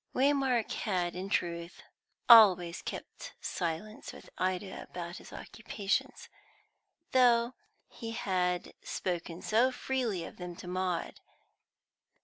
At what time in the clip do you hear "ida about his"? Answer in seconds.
4.39-5.31